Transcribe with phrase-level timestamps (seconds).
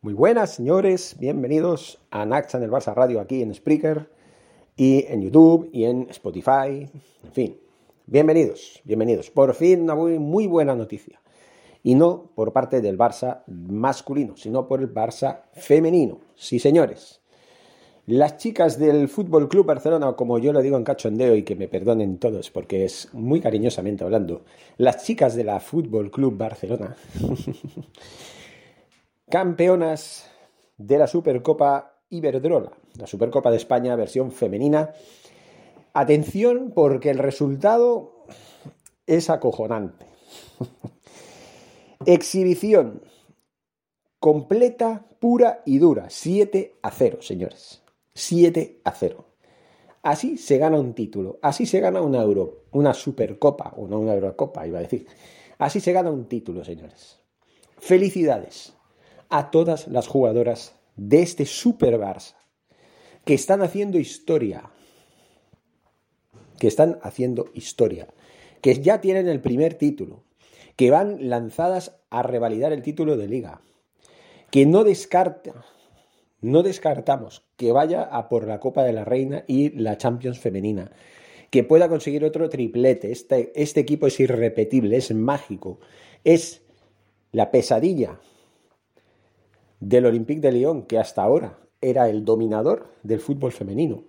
[0.00, 1.16] Muy buenas, señores.
[1.18, 4.08] Bienvenidos a Naxa en el Barça Radio aquí en Spreaker
[4.76, 6.88] y en YouTube y en Spotify.
[7.24, 7.58] En fin,
[8.06, 9.28] bienvenidos, bienvenidos.
[9.28, 11.20] Por fin una muy buena noticia.
[11.82, 16.20] Y no por parte del Barça masculino, sino por el Barça femenino.
[16.36, 17.20] Sí, señores.
[18.06, 21.66] Las chicas del Fútbol Club Barcelona, como yo lo digo en cachondeo y que me
[21.66, 24.42] perdonen todos porque es muy cariñosamente hablando,
[24.76, 26.96] las chicas de la Fútbol Club Barcelona
[29.28, 30.30] campeonas
[30.76, 34.90] de la Supercopa Iberdrola, la Supercopa de España versión femenina.
[35.92, 38.24] Atención porque el resultado
[39.06, 40.06] es acojonante.
[42.06, 43.02] Exhibición
[44.18, 46.06] completa, pura y dura.
[46.08, 47.82] 7 a 0, señores.
[48.14, 49.24] 7 a 0.
[50.02, 54.14] Así se gana un título, así se gana una Euro, una Supercopa, o no una
[54.14, 55.06] Eurocopa, iba a decir.
[55.58, 57.20] Así se gana un título, señores.
[57.78, 58.77] Felicidades
[59.28, 62.34] a todas las jugadoras de este Super Barça
[63.24, 64.70] que están haciendo historia,
[66.58, 68.08] que están haciendo historia,
[68.62, 70.24] que ya tienen el primer título,
[70.76, 73.60] que van lanzadas a revalidar el título de liga,
[74.50, 75.66] que no descarta,
[76.40, 80.90] no descartamos que vaya a por la Copa de la Reina y la Champions femenina,
[81.50, 83.12] que pueda conseguir otro triplete.
[83.12, 85.80] Este, este equipo es irrepetible, es mágico,
[86.24, 86.62] es
[87.32, 88.20] la pesadilla
[89.80, 94.04] del Olympique de Lyon, que hasta ahora era el dominador del fútbol femenino.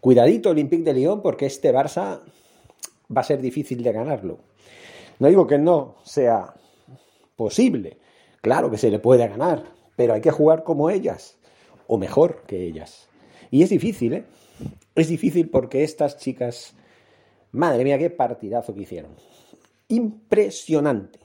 [0.00, 2.20] Cuidadito Olympique de Lyon porque este Barça
[3.14, 4.38] va a ser difícil de ganarlo.
[5.18, 6.54] No digo que no sea
[7.36, 7.98] posible,
[8.40, 9.64] claro que se le puede ganar,
[9.96, 11.38] pero hay que jugar como ellas,
[11.86, 13.08] o mejor que ellas.
[13.50, 14.24] Y es difícil, ¿eh?
[14.94, 16.74] Es difícil porque estas chicas,
[17.52, 19.12] madre mía, qué partidazo que hicieron.
[19.88, 21.18] Impresionante,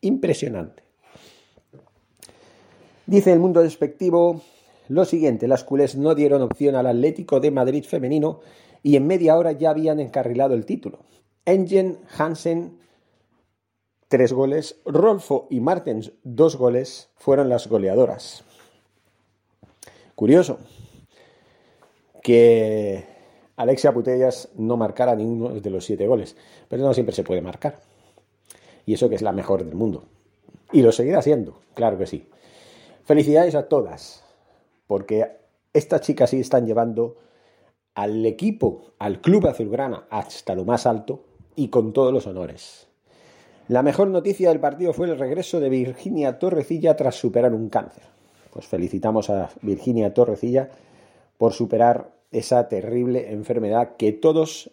[0.00, 0.85] impresionante.
[3.06, 4.40] Dice el mundo despectivo
[4.88, 8.40] lo siguiente, las culés no dieron opción al Atlético de Madrid femenino
[8.82, 10.98] y en media hora ya habían encarrilado el título.
[11.44, 12.78] Engen, Hansen,
[14.08, 18.44] tres goles, Rolfo y Martens, dos goles, fueron las goleadoras.
[20.14, 20.58] Curioso
[22.22, 23.04] que
[23.56, 26.36] Alexia Putellas no marcara ninguno de los siete goles,
[26.68, 27.80] pero no siempre se puede marcar.
[28.84, 30.04] Y eso que es la mejor del mundo.
[30.72, 32.28] Y lo seguirá siendo, claro que sí.
[33.06, 34.24] Felicidades a todas,
[34.88, 35.28] porque
[35.72, 37.14] estas chicas sí están llevando
[37.94, 41.22] al equipo, al club azulgrana, hasta lo más alto
[41.54, 42.88] y con todos los honores.
[43.68, 48.02] La mejor noticia del partido fue el regreso de Virginia Torrecilla tras superar un cáncer.
[48.52, 50.68] Pues felicitamos a Virginia Torrecilla
[51.38, 54.68] por superar esa terrible enfermedad que todos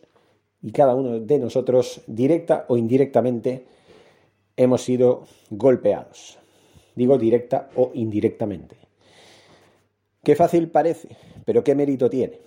[0.60, 3.68] y cada uno de nosotros, directa o indirectamente,
[4.58, 6.40] hemos sido golpeados
[6.96, 8.78] digo directa o indirectamente.
[10.24, 11.10] Qué fácil parece,
[11.46, 12.40] pero qué mérito tiene.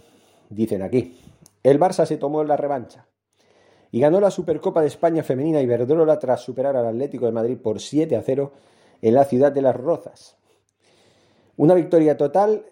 [0.49, 1.19] Dicen aquí.
[1.63, 3.07] El Barça se tomó la revancha
[3.91, 7.81] y ganó la Supercopa de España femenina Iberdrola tras superar al Atlético de Madrid por
[7.81, 8.53] 7 a 0
[9.03, 10.37] en la ciudad de Las Rozas.
[11.57, 12.67] Una victoria total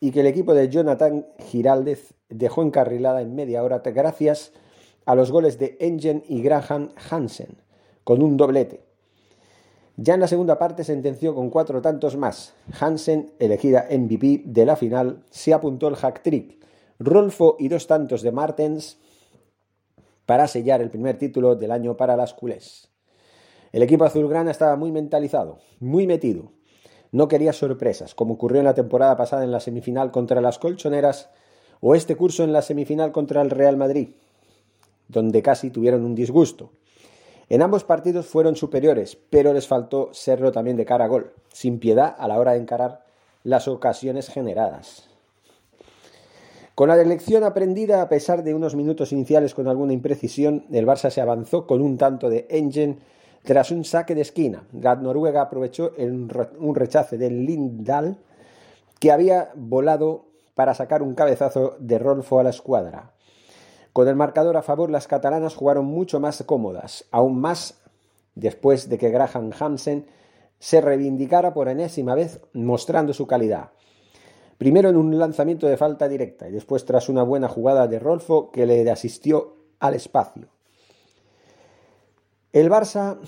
[0.00, 4.52] y que el equipo de Jonathan Giraldez dejó encarrilada en media hora gracias
[5.06, 7.56] a los goles de Engen y Graham Hansen,
[8.04, 8.85] con un doblete.
[9.98, 12.54] Ya en la segunda parte sentenció con cuatro tantos más.
[12.78, 16.58] Hansen, elegida MVP de la final, se apuntó el hack trick.
[16.98, 18.98] Rolfo y dos tantos de Martens
[20.26, 22.90] para sellar el primer título del año para las culés.
[23.72, 26.52] El equipo azulgrana estaba muy mentalizado, muy metido.
[27.12, 31.30] No quería sorpresas, como ocurrió en la temporada pasada en la semifinal contra las colchoneras
[31.80, 34.10] o este curso en la semifinal contra el Real Madrid,
[35.08, 36.72] donde casi tuvieron un disgusto.
[37.48, 41.78] En ambos partidos fueron superiores, pero les faltó serlo también de cara a gol, sin
[41.78, 43.04] piedad a la hora de encarar
[43.44, 45.08] las ocasiones generadas.
[46.74, 51.08] Con la lección aprendida, a pesar de unos minutos iniciales con alguna imprecisión, el Barça
[51.10, 52.98] se avanzó con un tanto de Engen
[53.44, 54.64] tras un saque de esquina.
[54.72, 58.18] La Noruega aprovechó un rechace del Lindahl
[58.98, 63.12] que había volado para sacar un cabezazo de Rolfo a la escuadra.
[63.96, 67.80] Con el marcador a favor, las catalanas jugaron mucho más cómodas, aún más
[68.34, 70.04] después de que Graham Hansen
[70.58, 73.70] se reivindicara por enésima vez mostrando su calidad.
[74.58, 78.50] Primero en un lanzamiento de falta directa y después tras una buena jugada de Rolfo
[78.50, 80.48] que le asistió al espacio.
[82.52, 83.18] El Barça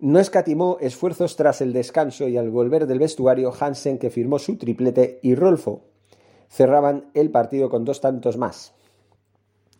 [0.00, 4.58] no escatimó esfuerzos tras el descanso y al volver del vestuario Hansen que firmó su
[4.58, 5.86] triplete y Rolfo
[6.50, 8.74] cerraban el partido con dos tantos más.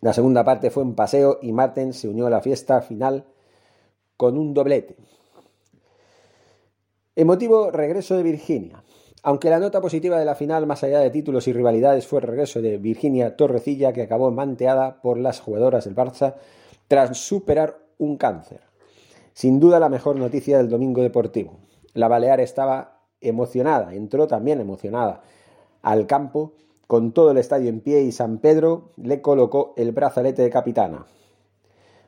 [0.01, 3.25] La segunda parte fue un paseo y Marten se unió a la fiesta final
[4.17, 4.95] con un doblete.
[7.15, 8.83] Emotivo regreso de Virginia.
[9.23, 12.27] Aunque la nota positiva de la final, más allá de títulos y rivalidades, fue el
[12.27, 16.35] regreso de Virginia Torrecilla, que acabó manteada por las jugadoras del Barça
[16.87, 18.61] tras superar un cáncer.
[19.33, 21.57] Sin duda la mejor noticia del domingo deportivo.
[21.93, 25.23] La Balear estaba emocionada, entró también emocionada
[25.81, 26.53] al campo,
[26.87, 31.05] con todo el estadio en pie y San Pedro le colocó el brazalete de capitana.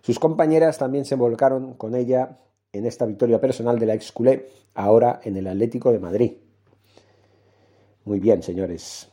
[0.02, 2.40] Sus compañeras también se volcaron con ella
[2.72, 6.34] en esta victoria personal de la exculé, ahora en el Atlético de Madrid.
[8.06, 9.10] Muy bien, señores.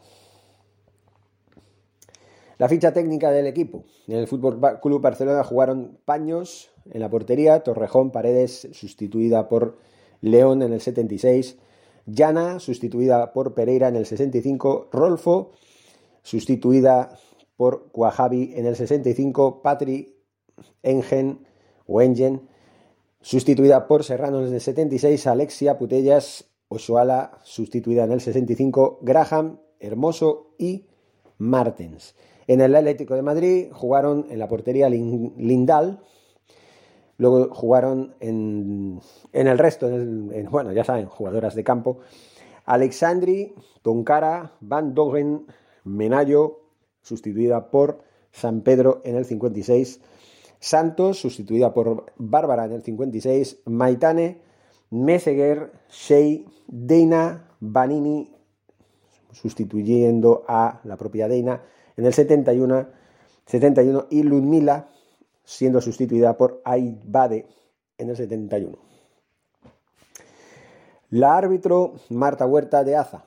[2.58, 3.84] La ficha técnica del equipo.
[4.06, 9.78] En el Fútbol Club Barcelona jugaron Paños en la portería, Torrejón Paredes sustituida por
[10.20, 11.58] León en el 76,
[12.06, 15.52] Llana sustituida por Pereira en el 65, Rolfo
[16.22, 17.18] sustituida
[17.56, 20.16] por Cuajavi en el 65, Patri
[20.82, 21.46] Engen
[21.86, 22.48] o Engen
[23.20, 30.54] sustituida por Serrano en el 76, Alexia Putellas Oshuala sustituida en el 65, Graham, Hermoso
[30.58, 30.86] y
[31.38, 32.14] Martens.
[32.46, 36.00] En el Atlético de Madrid jugaron en la portería Lindal,
[37.18, 39.00] luego jugaron en,
[39.32, 39.88] el resto,
[40.50, 41.98] bueno, ya saben, jugadoras de campo,
[42.64, 45.46] Alexandri, Tonkara, Van Dogen,
[45.84, 46.60] Menayo,
[47.02, 48.02] sustituida por
[48.32, 50.00] San Pedro en el 56,
[50.58, 54.40] Santos, sustituida por Bárbara en el 56, Maitane,
[54.90, 58.30] Meseguer, Shea, Deina, Vanini,
[59.32, 61.62] sustituyendo a la propia Deina
[61.96, 62.86] en el 71,
[63.46, 64.88] 71 y Ludmila,
[65.44, 67.46] siendo sustituida por Aibade
[67.98, 68.76] en el 71.
[71.10, 73.24] La árbitro Marta Huerta de Aza,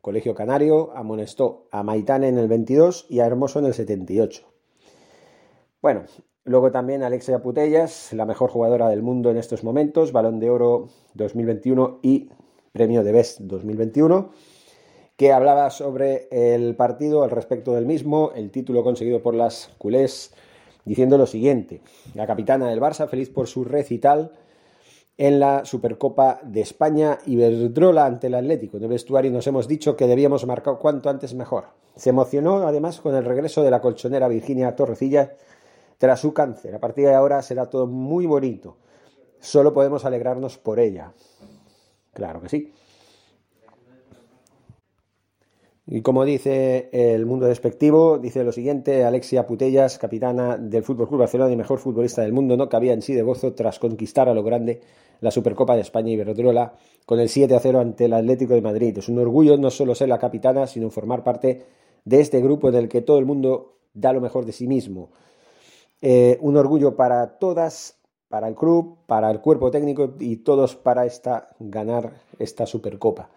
[0.00, 4.44] Colegio Canario, amonestó a Maitane en el 22 y a Hermoso en el 78.
[5.80, 6.04] Bueno,
[6.46, 10.90] Luego también Alexia Putellas, la mejor jugadora del mundo en estos momentos, Balón de Oro
[11.14, 12.28] 2021 y
[12.70, 14.30] Premio de Best 2021,
[15.16, 20.34] que hablaba sobre el partido al respecto del mismo, el título conseguido por las culés,
[20.84, 21.80] diciendo lo siguiente:
[22.14, 24.32] La capitana del Barça, feliz por su recital
[25.16, 28.76] en la Supercopa de España y Verdrola ante el Atlético.
[28.76, 31.66] En el vestuario nos hemos dicho que debíamos marcar cuanto antes mejor.
[31.94, 35.34] Se emocionó además con el regreso de la colchonera Virginia Torrecilla
[35.98, 36.74] tras su cáncer.
[36.74, 38.76] A partir de ahora será todo muy bonito.
[39.38, 41.12] Solo podemos alegrarnos por ella.
[42.12, 42.72] Claro que sí.
[45.86, 51.20] Y como dice el mundo despectivo, dice lo siguiente, Alexia Putellas, capitana del Fútbol Club
[51.20, 54.34] Barcelona y mejor futbolista del mundo, no cabía en sí de gozo tras conquistar a
[54.34, 54.80] lo grande
[55.20, 58.62] la Supercopa de España y Iberdrola con el 7 a 0 ante el Atlético de
[58.62, 58.96] Madrid.
[58.96, 61.64] Es un orgullo no solo ser la capitana, sino formar parte
[62.04, 65.10] de este grupo en el que todo el mundo da lo mejor de sí mismo.
[66.00, 67.98] Eh, un orgullo para todas,
[68.28, 73.28] para el club, para el cuerpo técnico y todos para esta, ganar esta Supercopa.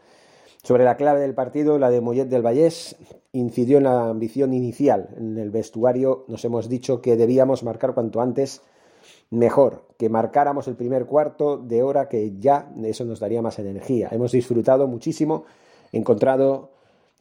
[0.67, 2.97] Sobre la clave del partido, la de Mollet del Vallés
[3.31, 5.15] incidió en la ambición inicial.
[5.15, 8.61] En el vestuario nos hemos dicho que debíamos marcar cuanto antes
[9.29, 14.09] mejor, que marcáramos el primer cuarto de hora que ya eso nos daría más energía.
[14.11, 15.45] Hemos disfrutado muchísimo,
[15.93, 16.71] encontrado,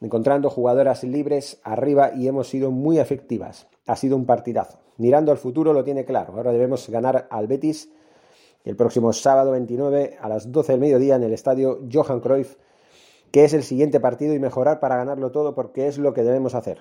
[0.01, 3.67] encontrando jugadoras libres arriba y hemos sido muy efectivas.
[3.85, 6.33] Ha sido un partidazo mirando al futuro lo tiene claro.
[6.35, 7.89] Ahora debemos ganar al Betis
[8.65, 12.57] el próximo sábado 29 a las 12 del mediodía en el estadio Johan Cruyff,
[13.31, 16.55] que es el siguiente partido y mejorar para ganarlo todo porque es lo que debemos
[16.55, 16.79] hacer.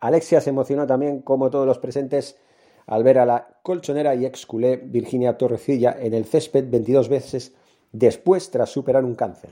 [0.00, 2.38] Alexia se emocionó también, como todos los presentes,
[2.86, 7.54] al ver a la colchonera y ex culé Virginia Torrecilla en el césped 22 veces
[7.92, 9.50] después tras superar un cáncer.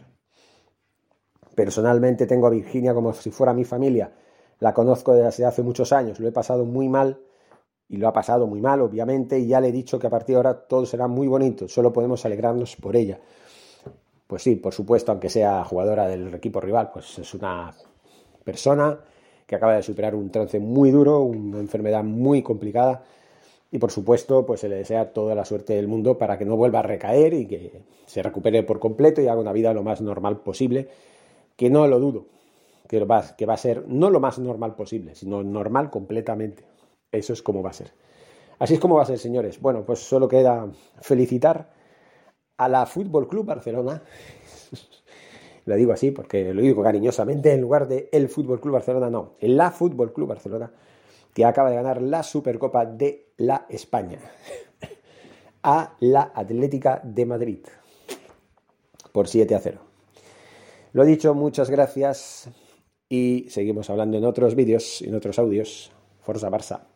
[1.54, 4.12] Personalmente tengo a Virginia como si fuera mi familia.
[4.60, 7.20] La conozco desde hace muchos años, lo he pasado muy mal
[7.88, 10.34] y lo ha pasado muy mal, obviamente, y ya le he dicho que a partir
[10.34, 13.20] de ahora todo será muy bonito, solo podemos alegrarnos por ella.
[14.26, 17.72] Pues sí, por supuesto, aunque sea jugadora del equipo rival, pues es una
[18.44, 18.98] persona
[19.46, 23.04] que acaba de superar un trance muy duro, una enfermedad muy complicada,
[23.72, 26.56] Y por supuesto, pues se le desea toda la suerte del mundo para que no
[26.56, 30.00] vuelva a recaer y que se recupere por completo y haga una vida lo más
[30.02, 30.88] normal posible,
[31.56, 32.26] que no lo dudo,
[32.88, 36.64] que va, que va a ser no lo más normal posible, sino normal completamente.
[37.12, 37.92] Eso es como va a ser.
[38.58, 39.60] Así es como va a ser, señores.
[39.60, 40.68] Bueno, pues solo queda
[41.00, 41.70] felicitar
[42.56, 44.02] a la Fútbol Club Barcelona.
[45.66, 49.34] lo digo así porque lo digo cariñosamente en lugar de el Fútbol Club Barcelona, no,
[49.40, 50.70] la Fútbol Club Barcelona
[51.34, 54.18] que acaba de ganar la Supercopa de la España
[55.62, 57.58] a la Atlética de Madrid
[59.12, 59.80] por 7 a 0.
[60.92, 62.48] Lo dicho, muchas gracias
[63.08, 65.92] y seguimos hablando en otros vídeos, en otros audios.
[66.26, 66.95] Forza Barça.